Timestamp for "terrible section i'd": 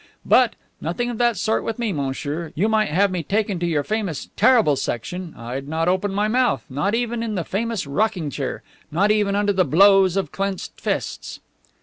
4.35-5.67